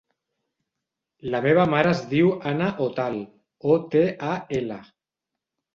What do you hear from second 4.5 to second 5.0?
ela.